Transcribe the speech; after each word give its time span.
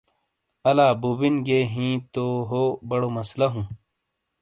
الہ 0.69 0.87
بُوبِن 1.01 1.35
گِیئے 1.45 1.59
ہی 1.73 1.87
تو 2.13 2.25
ہو 2.49 2.63
بڑو 2.89 3.09
مسلہ 3.17 3.47
ہوں۔ 3.53 3.65